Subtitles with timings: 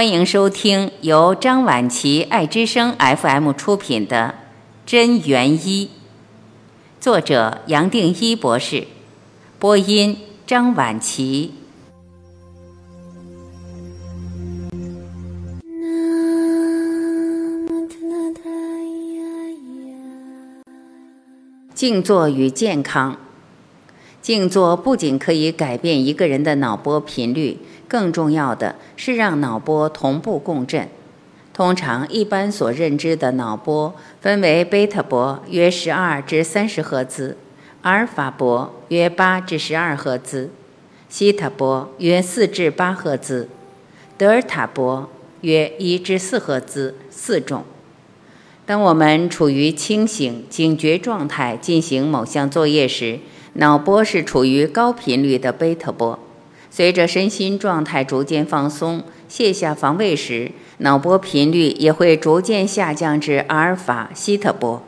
[0.00, 4.34] 欢迎收听由张晚琪爱之声 FM 出品的
[4.90, 5.86] 《真元一》，
[6.98, 8.86] 作者杨定一博士，
[9.58, 10.16] 播音
[10.46, 11.52] 张晚琪。
[21.74, 23.18] 静坐与健康，
[24.22, 27.58] 静坐不仅可以改变一个人的脑波频率。
[27.88, 30.88] 更重要的是让脑波同步共振。
[31.52, 37.36] 通常一般所认知的脑波分为贝塔波约十二至三十赫兹，
[37.82, 40.50] 阿尔法波约八至十二赫兹，
[41.08, 43.48] 西塔波约四至八赫兹，
[44.16, 47.64] 德尔塔波约一至四赫兹四种。
[48.64, 53.18] 当我们处于清醒警觉状态进行某项作业时，
[53.54, 56.18] 脑波是处于高频率的贝塔波。
[56.70, 64.80] 随着身心状态逐渐放松，卸下防卫时，脑波频率也会逐渐下降至阿尔法、西特波。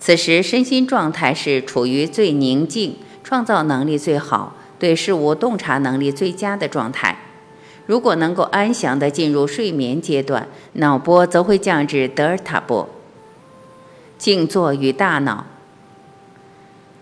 [0.00, 7.18] 此时身心状态是处于最宁静、创造能力最好、对事物洞察能力最佳的状态。
[7.84, 12.88] 如果能够安详地进入睡眠阶段，脑波则会降至德尔塔波。
[14.16, 15.46] 静坐与大脑。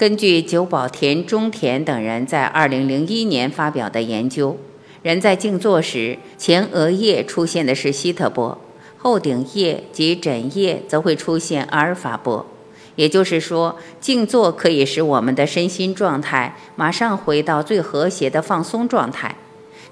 [0.01, 4.57] 根据久保田中田等人在2001年发表的研究，
[5.03, 8.59] 人在静坐时，前额叶出现的是西特波，
[8.97, 12.47] 后顶叶及枕叶则会出现阿尔法波。
[12.97, 19.37] 也就是说，静坐可以使我们的身心状态马上回到最和谐的放松状态，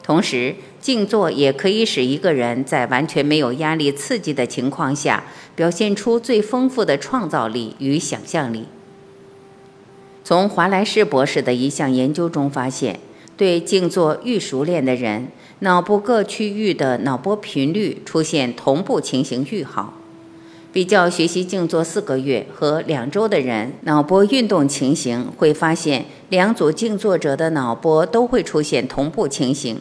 [0.02, 8.64] 同时，静坐也可以使一个人在完全没有压力刺激的情况下，表现出最丰富的创造力与想象力。
[10.28, 13.00] 从华莱士博士的一项研究中发现，
[13.34, 15.28] 对静坐愈熟练的人，
[15.60, 19.94] 脑部各区域的脑波频率出现同步情形愈好。
[20.70, 29.80] 比较学习静坐四个月和两周的人脑波运动情形，会发现两组静坐者的脑波都会出现同步情形。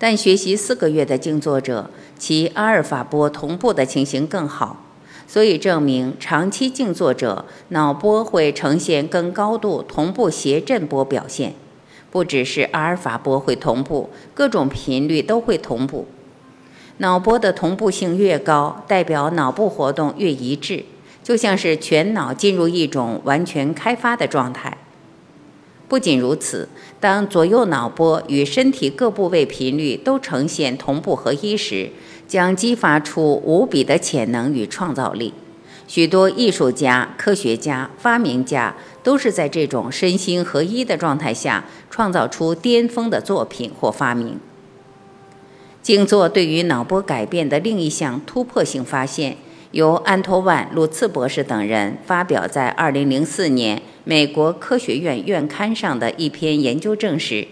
[0.00, 4.82] 但学习四个月的静坐者，其阿尔法波同步的情形更好。
[5.26, 11.54] 所以证明，长期静坐者脑波会呈现更高度同步谐振波表现，
[12.10, 16.06] 不只是阿尔法波会同步，各种频率都会同步。
[16.98, 20.84] 脑波的同步性越高，代表脑部活动越一致，
[21.22, 24.78] 就像是全脑进入一种完全开发的状态。
[25.88, 31.90] 不仅如此，当左右脑波与身体各部位频率都呈现同步合一时，
[32.26, 35.32] 将激发出无比的潜能与创造力。
[35.88, 44.40] 许多艺术家、科学家、发明家都是在这种身心合一的状态下创造出巅峰的作品或发明。
[45.82, 49.36] 静坐对于脑波改变的另一项突破性发现，
[49.70, 57.46] 由安托万·鲁茨博士等人发表在2004年美国科学院院刊上的一篇研究证实。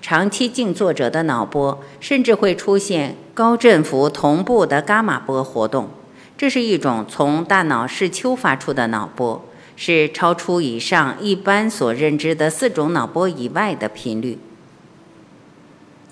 [0.00, 5.90] 长期静坐者的脑波甚至会出现高振幅同步的伽马波活动，
[6.38, 9.44] 这是一种从大脑视丘发出的脑波，
[9.76, 14.38] 是超出以上一般所认知的四种脑波以外的频率。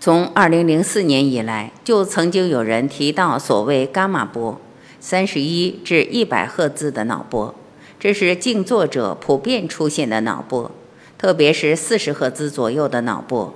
[0.01, 4.61] 从2004年以来，就曾经有人提到所谓伽马波，
[5.01, 7.55] 三十一至一百赫兹的脑波，
[7.99, 10.71] 这是静坐者普遍出现的脑波，
[11.19, 13.55] 特别是四十赫兹左右的脑波。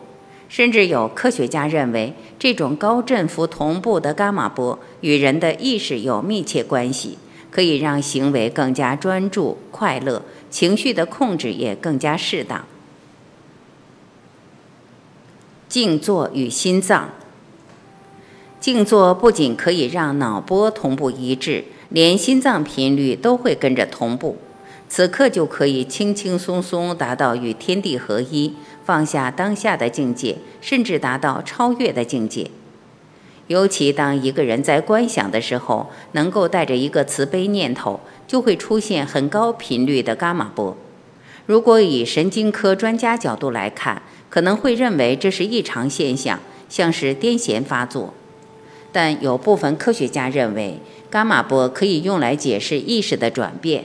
[0.53, 7.17] 甚至有科学家认为，这种高振幅同步的伽马波与人的意识有密切关系，
[7.51, 12.67] 可以让行为更加专注、快乐，情绪的控制也更加适当。
[15.71, 17.09] 静坐与心脏，
[18.61, 24.37] 静坐不仅可以让脑波同步一致，连心脏频率都会跟着同步，
[24.87, 28.55] 此刻就可以轻轻松松达到与天地合一。
[28.85, 32.51] 放下当下的境界，甚至达到超越的境界。
[33.49, 40.77] 尤其当一个人在观想的时候，能够带着一个慈悲念头，就会出现很高频率的伽马波。
[41.45, 44.01] 如果以神经科专家角度来看，
[44.31, 46.39] 可能会认为这是异常现象，
[46.69, 48.15] 像是癫痫发作。
[48.93, 50.79] 但有部分科学家认为，
[51.11, 53.85] 伽马波可以用来解释意识的转变。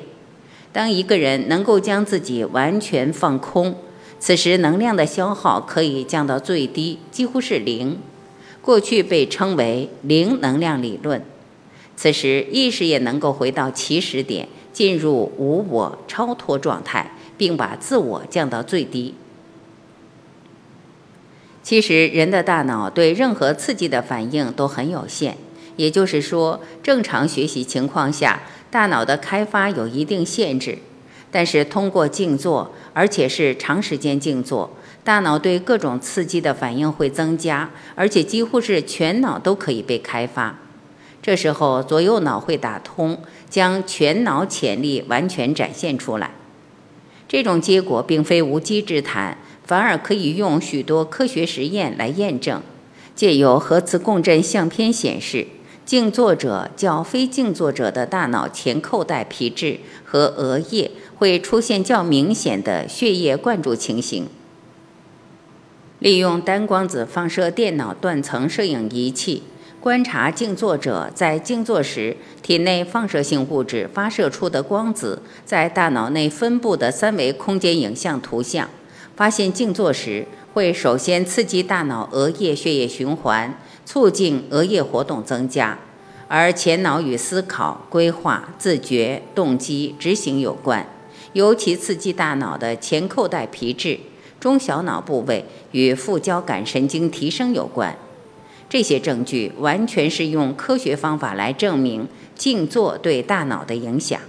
[0.71, 3.75] 当一个人能够将自己完全放空。
[4.19, 7.99] 此时能量的消耗可以降到最低，几乎是零。
[8.61, 11.23] 过去被称为零能量理论。
[11.95, 19.15] 此时意识也能够回到起始点，进入无我超脱状态，并把自我降到最低。
[21.63, 25.37] 其实，人的大脑对任何刺激的反应都很有限，
[25.75, 30.77] 也就是说，正常学习情况下，大脑的开发有一定限制。
[31.31, 34.71] 但是，通过静坐，而且是长时间静坐，
[35.03, 40.57] 大脑对各种刺激的反应会增加，而且几乎是全脑都可以被开发。
[41.21, 43.19] 这时候，左右脑会打通，
[43.49, 46.31] 将全脑潜力完全展现出来。
[47.27, 49.37] 这种结果并非无稽之谈。
[49.65, 52.61] 反而可以用许多科学实验来验证。
[53.13, 55.45] 借由核磁共振相片显示，
[55.87, 64.27] 静坐者较非静坐者的大脑前扣带皮质和额叶会出现较明显的血液灌注情形。
[65.99, 69.43] 利用单光子放射电脑断层摄影仪器
[69.79, 78.69] 观察静坐者在静坐时体内放射性物质发射出的光子在大脑内分布的三维空间影像图像。
[79.17, 85.79] 发现静坐时会首先刺激大脑额叶血液循环，促进额叶活动增加，
[86.27, 90.85] 而前脑与思考、规划、自觉、动机、执行有关，
[91.31, 93.97] 尤其刺激大脑的前扣带皮质、
[94.41, 97.97] 中小脑部位与副交感神经提升有关。
[98.67, 104.19] 这些证据完全是用科学方法来证明静坐对大脑的影响。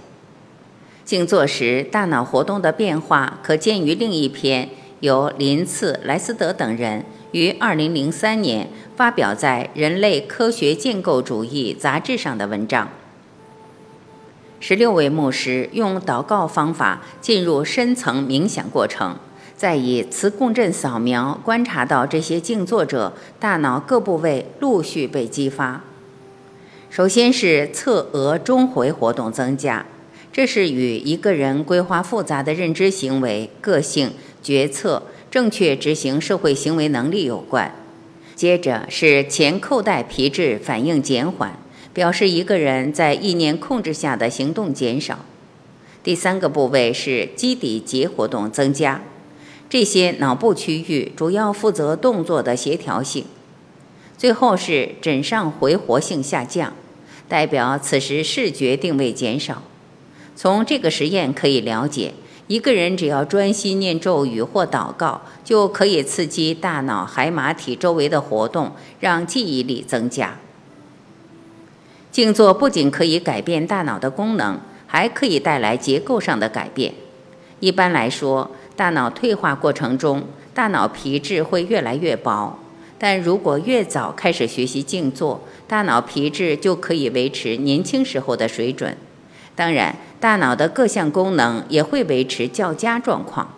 [1.03, 4.69] 静坐时大脑活动的变化，可见于另一篇。
[5.01, 8.67] 由林茨、莱斯德等人于2003年
[8.99, 12.89] 发表在《人类科学建构主义》杂志上的文章。
[14.59, 19.15] 十六位牧师用祷告方法进入深层冥想过程，
[19.55, 25.81] 再以磁共振扫描观察到这些静坐者大脑各部位陆续被激发。
[26.89, 29.85] 首先是侧额中回活动增加，
[30.33, 34.11] 这是与一个人规划复杂的认知行为、个性。
[34.43, 37.73] 决策、正确执行社会行为能力有关。
[38.39, 41.59] 接着是前扣带皮质反应减缓，
[41.93, 45.25] 表示一个人在意念控制下的行动减少。
[46.01, 49.01] 第三个部位是基底节活动增加，
[49.69, 53.25] 这些脑部区域主要负责动作的协调性。
[54.17, 56.73] 最后是枕上回活性下降，
[57.27, 59.63] 代表此时视觉定位减少。
[60.37, 62.13] 从这个实验可以了解。
[62.49, 70.39] 一个人只要专心念咒语或祷告，就可以刺激大脑海马体周围的活动，让记忆力增加。
[72.11, 76.95] 静坐不仅可以改变大脑的功能，还可以带来结构上的改变。
[77.59, 82.57] 一般来说，大脑退化过程中，大脑皮质会越来越薄，
[82.97, 88.97] 但如果越早开始学习静坐，大脑皮质就可以维持年轻时候的水准。
[89.59, 89.93] 当然。
[90.21, 93.55] 大脑的各项功能也会维持较佳状况。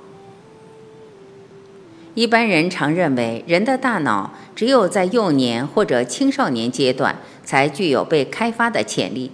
[2.14, 9.32] 一般人常认为，人的大脑只有在幼年或者青少年阶段才具有被开发的潜力。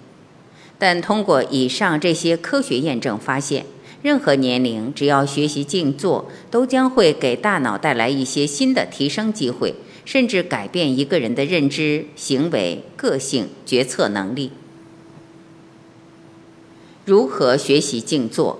[0.79, 3.65] 但通过以上这些科学验证发现，
[4.01, 9.75] 任何年龄只要学习静坐，都将会给大脑带来一些新的提升机会，
[10.05, 14.53] 甚至改变一个人的认知、行为、个性、决策能力。
[17.07, 18.59] 如何学习静坐？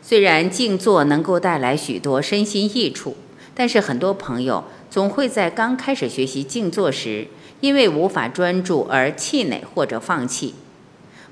[0.00, 3.18] 虽然静坐能够带来许多身心益处，
[3.54, 7.26] 但是很多朋友总会在刚开始学习静坐时，
[7.60, 10.54] 因为无法专注而气馁或者放弃。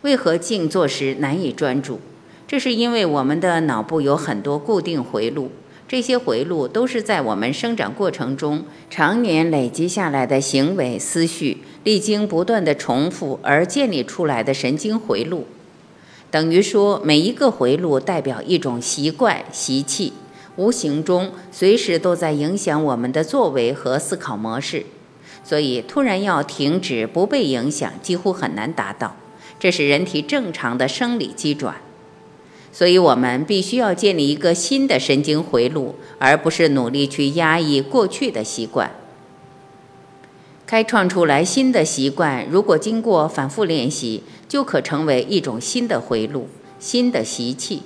[0.02, 1.98] 为何静坐时难以专注？
[2.46, 5.50] 这是因为我们的脑部有很多固定回路，
[5.88, 15.46] 这些回路都是在我们生长过程中常年累积下来的行为思绪，历经不断的重复而建立出来的神经回路。
[16.36, 20.12] 等于说，每一个回路代表一种习惯习气，
[20.56, 24.84] 无形中随时都在影响我们的作为和思考模式。
[25.42, 29.16] 所以，突然要停止不被影响，几乎很难达到。
[29.58, 31.76] 这是人体正常的生理机转。
[32.70, 38.90] 所以我们必须要建立一个新的神经回路，而不是努力去压抑过去的习惯。
[40.66, 46.48] 开创出来新的习惯，如果经过反复练习，就可成为一种新的回路、
[46.78, 47.82] 新的习气。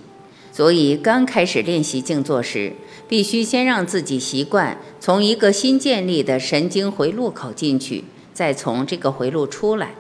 [0.53, 2.73] 所以，刚开始练习静坐时，
[3.09, 9.95] 必须先让自己习惯从一个新建立的神经回路口进去，再从这个回路出来。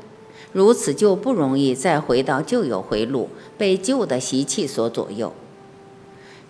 [0.52, 5.32] 如此就不容易再回到旧有回路，被旧的习气所左右。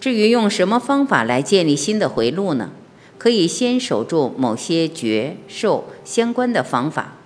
[0.00, 2.71] 至于用什么方法来建立新的回路呢？
[3.19, 7.19] 可以先守住某些觉受相关的方法，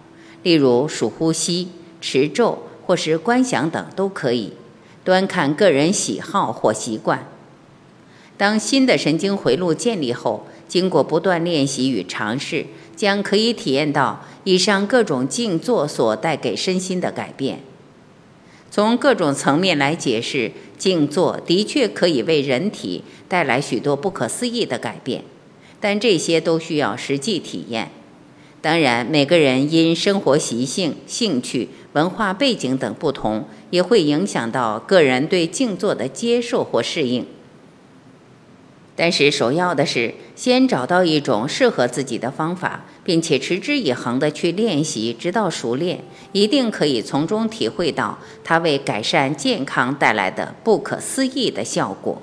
[0.42, 1.68] 例如数呼吸、
[2.00, 4.52] 持咒或是观想等都可以，
[5.04, 7.26] 端看个人喜好或习惯。
[8.36, 17.60] 当新的神经回路建立后，经过不断练习与尝试，将可以体验到以上各种静坐所带给身心的改变。
[18.70, 25.22] 从各种层面来解释，静坐的确可以为人体带来许多不可思议的改变，
[25.78, 27.92] 但这些都需要实际体验。
[28.64, 37.26] 当然，每个人因生活习性、兴趣、文化背景等不同，也会影响到个人对静坐的接受或适应。
[38.96, 46.02] 但是，首要的是先找到一种适合自己的方法，并且持之以恒地去练习，直到熟练，
[46.32, 52.22] 一定可以从中体会到它为改善健康带来的不可思议的效果。